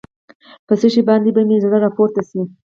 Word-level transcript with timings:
په 0.67 0.73
څه 0.79 0.87
شي 0.93 1.01
باندې 1.09 1.29
به 1.35 1.41
مې 1.47 1.57
زړه 1.65 1.77
راپورته 1.85 2.21
شي. 2.29 2.41